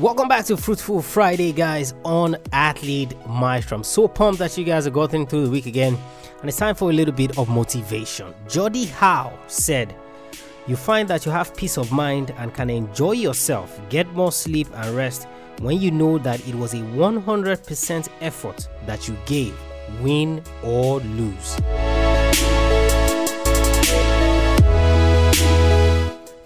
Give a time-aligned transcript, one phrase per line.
[0.00, 3.82] Welcome back to Fruitful Friday, guys, on Athlete Maestro.
[3.82, 5.94] So pumped that you guys are going through the week again,
[6.40, 8.32] and it's time for a little bit of motivation.
[8.50, 9.94] Gordie Howe said,
[10.66, 14.68] You find that you have peace of mind and can enjoy yourself, get more sleep
[14.74, 15.28] and rest
[15.58, 19.54] when you know that it was a 100% effort that you gave,
[20.00, 21.58] win or lose.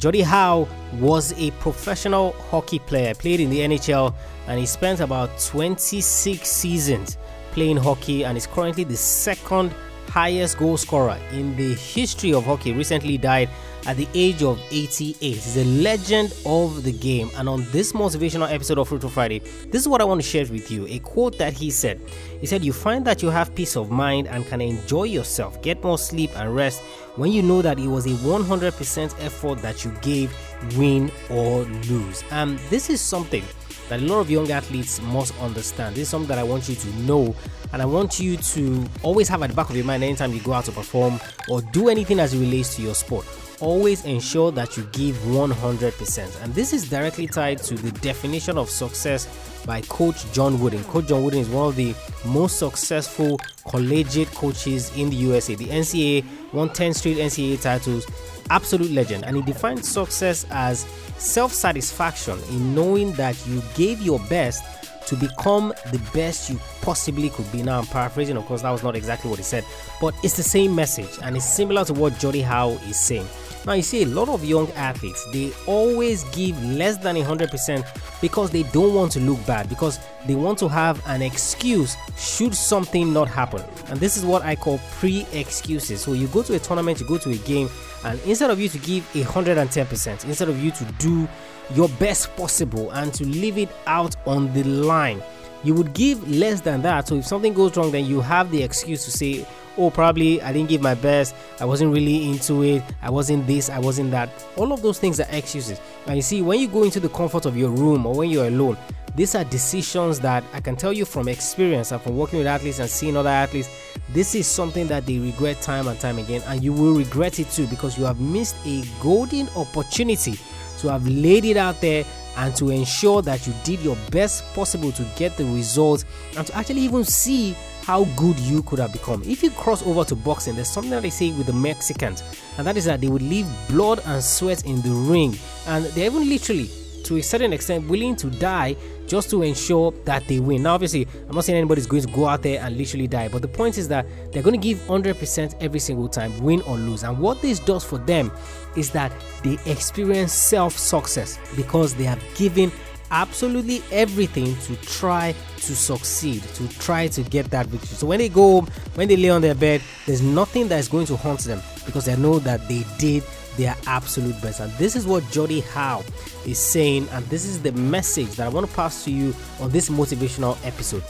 [0.00, 4.14] Gordie Howe was a professional hockey player, played in the NHL,
[4.46, 7.18] and he spent about 26 seasons
[7.52, 9.74] playing hockey and is currently the second
[10.08, 12.72] highest goal scorer in the history of hockey.
[12.72, 13.50] Recently died
[13.86, 15.16] at the age of 88.
[15.20, 17.30] He's a legend of the game.
[17.36, 20.44] And on this motivational episode of Fruitful Friday, this is what I want to share
[20.46, 20.86] with you.
[20.88, 22.00] A quote that he said.
[22.40, 25.82] He said, You find that you have peace of mind and can enjoy yourself, get
[25.82, 26.80] more sleep and rest
[27.16, 30.34] when you know that it was a 100% effort that you gave,
[30.76, 32.24] win or lose.
[32.30, 33.44] And this is something
[33.90, 35.96] that a lot of young athletes must understand.
[35.96, 37.34] This is something that I want you to know,
[37.72, 40.40] and I want you to always have at the back of your mind anytime you
[40.40, 43.26] go out to perform or do anything as it relates to your sport
[43.60, 46.42] always ensure that you give 100%.
[46.42, 49.28] And this is directly tied to the definition of success
[49.66, 50.82] by Coach John Wooden.
[50.84, 55.54] Coach John Wooden is one of the most successful collegiate coaches in the USA.
[55.54, 58.06] The NCAA won 10 straight NCAA titles,
[58.50, 59.24] absolute legend.
[59.24, 60.82] And he defines success as
[61.18, 64.64] self satisfaction in knowing that you gave your best
[65.06, 67.62] to become the best you possibly could be.
[67.62, 69.64] Now, I'm paraphrasing, of course, that was not exactly what he said,
[70.00, 73.26] but it's the same message and it's similar to what Gordie Howe is saying.
[73.66, 78.50] Now, you see, a lot of young athletes they always give less than 100% because
[78.50, 83.12] they don't want to look bad, because they want to have an excuse should something
[83.12, 83.62] not happen.
[83.88, 86.00] And this is what I call pre excuses.
[86.00, 87.68] So, you go to a tournament, you go to a game,
[88.04, 91.28] and instead of you to give 110%, instead of you to do
[91.74, 95.22] your best possible and to leave it out on the line,
[95.62, 97.08] you would give less than that.
[97.08, 100.52] So, if something goes wrong, then you have the excuse to say, oh, probably I
[100.52, 104.28] didn't give my best, I wasn't really into it, I wasn't this, I wasn't that.
[104.56, 105.80] All of those things are excuses.
[106.06, 108.48] And you see, when you go into the comfort of your room or when you're
[108.48, 108.76] alone,
[109.16, 112.78] these are decisions that I can tell you from experience and from working with athletes
[112.78, 113.68] and seeing other athletes.
[114.12, 117.50] This is something that they regret time and time again, and you will regret it
[117.50, 120.34] too because you have missed a golden opportunity
[120.78, 122.04] to have laid it out there
[122.36, 126.04] and to ensure that you did your best possible to get the results
[126.36, 129.22] and to actually even see how good you could have become.
[129.24, 132.22] If you cross over to boxing, there's something that they say with the Mexicans,
[132.58, 135.36] and that is that they would leave blood and sweat in the ring,
[135.66, 136.70] and they're even literally,
[137.10, 138.76] to a certain extent, willing to die
[139.08, 140.62] just to ensure that they win.
[140.62, 143.42] Now, obviously, I'm not saying anybody's going to go out there and literally die, but
[143.42, 147.02] the point is that they're going to give 100% every single time, win or lose.
[147.02, 148.30] And what this does for them
[148.76, 149.10] is that
[149.42, 152.70] they experience self success because they have given
[153.10, 157.88] absolutely everything to try to succeed, to try to get that victory.
[157.88, 160.86] So when they go home, when they lay on their bed, there's nothing that is
[160.86, 163.24] going to haunt them because they know that they did
[163.60, 164.60] their absolute best.
[164.60, 166.02] And this is what Gordie Howe
[166.46, 169.70] is saying, and this is the message that I want to pass to you on
[169.70, 171.02] this motivational episode.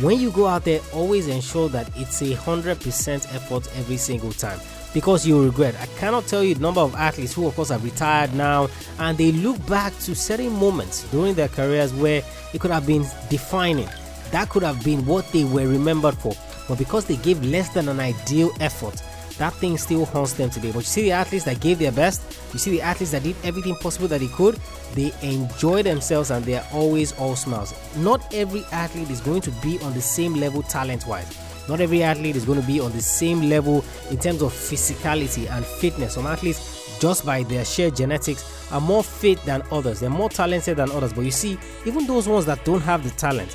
[0.00, 4.32] When you go out there, always ensure that it's a hundred percent effort every single
[4.32, 4.58] time
[4.94, 5.74] because you regret.
[5.80, 8.68] I cannot tell you the number of athletes who, of course, have retired now
[9.00, 12.22] and they look back to certain moments during their careers where
[12.54, 13.88] it could have been defining.
[14.30, 16.32] That could have been what they were remembered for.
[16.68, 19.02] But because they gave less than an ideal effort,
[19.38, 20.70] that thing still haunts them today.
[20.72, 22.22] But you see the athletes that gave their best,
[22.52, 24.58] you see the athletes that did everything possible that they could,
[24.94, 27.74] they enjoy themselves and they are always all smiles.
[27.96, 31.36] Not every athlete is going to be on the same level talent wise.
[31.68, 35.50] Not every athlete is going to be on the same level in terms of physicality
[35.50, 36.14] and fitness.
[36.14, 40.00] Some athletes, just by their sheer genetics, are more fit than others.
[40.00, 41.12] They're more talented than others.
[41.12, 43.54] But you see, even those ones that don't have the talent,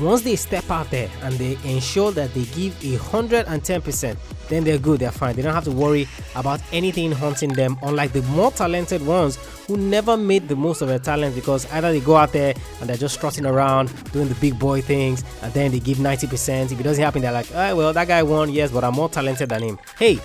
[0.00, 4.16] once they step out there and they ensure that they give 110%,
[4.52, 5.34] then they're good, they're fine.
[5.34, 9.76] They don't have to worry about anything haunting them, unlike the more talented ones who
[9.76, 12.96] never made the most of their talent because either they go out there and they're
[12.96, 16.70] just strutting around doing the big boy things and then they give 90%.
[16.70, 19.08] If it doesn't happen, they're like, oh, well, that guy won, yes, but I'm more
[19.08, 19.78] talented than him.
[19.98, 20.18] Hey,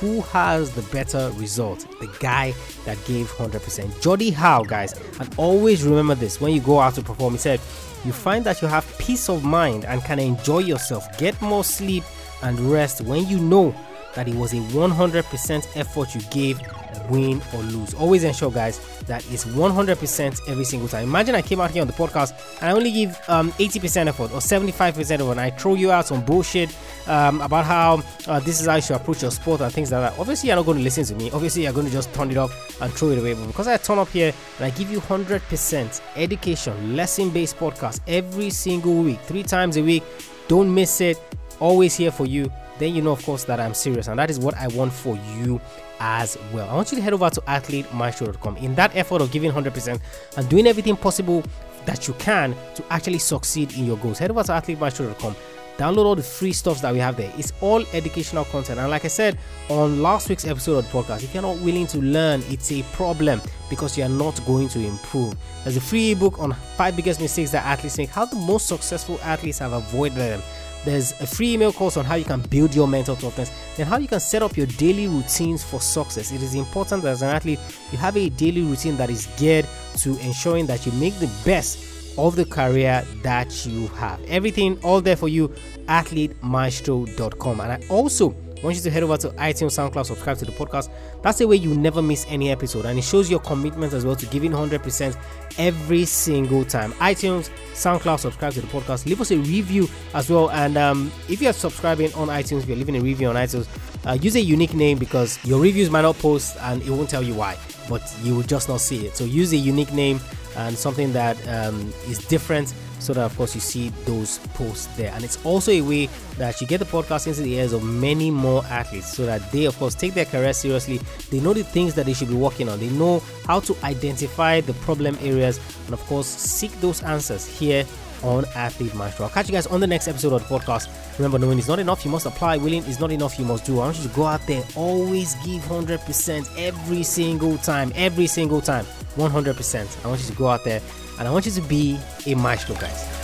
[0.00, 1.80] who has the better result?
[2.00, 2.54] The guy
[2.84, 4.02] that gave 100%.
[4.02, 4.94] Gordie Howe, guys.
[5.20, 7.34] And always remember this when you go out to perform.
[7.34, 7.60] He said,
[8.04, 12.04] you find that you have peace of mind and can enjoy yourself, get more sleep
[12.42, 13.74] and rest when you know
[14.14, 16.60] that it was a 100% effort you gave
[17.08, 17.94] win or lose.
[17.94, 21.04] Always ensure, guys, that it's 100% every single time.
[21.04, 24.32] Imagine I came out here on the podcast and I only give um, 80% effort
[24.32, 26.74] or 75% effort, and I throw you out some bullshit
[27.06, 30.12] um, about how uh, this is how you should approach your sport and things like
[30.12, 30.18] that.
[30.18, 31.30] Obviously, you're not going to listen to me.
[31.30, 33.34] Obviously, you're going to just turn it off and throw it away.
[33.34, 38.00] But because I turn up here and I give you 100% education, lesson based podcast
[38.06, 40.02] every single week, three times a week,
[40.48, 41.18] don't miss it.
[41.60, 44.08] Always here for you then you know, of course, that I'm serious.
[44.08, 45.60] And that is what I want for you
[46.00, 46.68] as well.
[46.68, 50.00] I want you to head over to athletemaestro.com in that effort of giving 100%
[50.36, 51.42] and doing everything possible
[51.86, 54.18] that you can to actually succeed in your goals.
[54.18, 55.36] Head over to athletemaestro.com.
[55.76, 57.32] Download all the free stuff that we have there.
[57.38, 58.80] It's all educational content.
[58.80, 59.38] And like I said
[59.68, 62.82] on last week's episode of the podcast, if you're not willing to learn, it's a
[62.94, 63.40] problem
[63.70, 65.36] because you are not going to improve.
[65.62, 69.20] There's a free ebook on five biggest mistakes that athletes make, how the most successful
[69.22, 70.42] athletes have avoided them
[70.84, 73.98] there's a free email course on how you can build your mental toughness, then how
[73.98, 76.32] you can set up your daily routines for success.
[76.32, 77.58] It is important that as an athlete,
[77.92, 79.66] you have a daily routine that is geared
[79.98, 84.20] to ensuring that you make the best of the career that you have.
[84.24, 85.48] Everything all there for you,
[85.86, 87.60] athletemaestro.com.
[87.60, 90.88] And I also want you to head over to iTunes, SoundCloud, subscribe to the podcast.
[91.22, 94.16] That's the way you never miss any episode, and it shows your commitment as well
[94.16, 95.16] to giving 100%
[95.58, 96.92] every single time.
[96.94, 99.06] iTunes, SoundCloud, subscribe to the podcast.
[99.06, 102.68] Leave us a review as well, and um, if you are subscribing on iTunes, if
[102.68, 103.68] you're leaving a review on iTunes,
[104.06, 107.22] uh, use a unique name because your reviews might not post, and it won't tell
[107.22, 107.56] you why,
[107.88, 109.16] but you will just not see it.
[109.16, 110.20] So use a unique name
[110.56, 115.12] and something that um, is different so that of course you see those posts there.
[115.14, 116.06] And it's also a way
[116.36, 119.64] that you get the podcast into the ears of many more athletes so that they
[119.64, 121.00] of course take their career seriously.
[121.30, 122.80] They know the things that they should be working on.
[122.80, 127.84] They know how to identify the problem areas and of course seek those answers here
[128.22, 129.26] on Athlete Maestro.
[129.26, 130.88] I'll catch you guys on the next episode of the podcast.
[131.18, 132.56] Remember, knowing is not enough, you must apply.
[132.56, 133.80] Willing is not enough, you must do.
[133.80, 138.60] I want you to go out there, always give 100% every single time, every single
[138.60, 138.84] time.
[139.16, 140.04] 100%.
[140.04, 140.80] I want you to go out there
[141.18, 143.17] and I want you to be a maestro, guys.